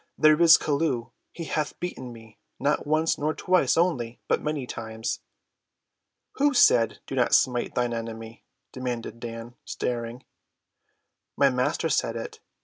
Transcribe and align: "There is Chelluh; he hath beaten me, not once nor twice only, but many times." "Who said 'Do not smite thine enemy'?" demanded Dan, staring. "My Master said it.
"There 0.17 0.41
is 0.41 0.57
Chelluh; 0.57 1.11
he 1.31 1.43
hath 1.43 1.79
beaten 1.79 2.11
me, 2.11 2.39
not 2.59 2.87
once 2.87 3.19
nor 3.19 3.35
twice 3.35 3.77
only, 3.77 4.19
but 4.27 4.41
many 4.41 4.65
times." 4.65 5.19
"Who 6.37 6.55
said 6.55 7.01
'Do 7.05 7.13
not 7.13 7.35
smite 7.35 7.75
thine 7.75 7.93
enemy'?" 7.93 8.43
demanded 8.71 9.19
Dan, 9.19 9.53
staring. 9.63 10.25
"My 11.37 11.51
Master 11.51 11.87
said 11.87 12.15
it. 12.15 12.39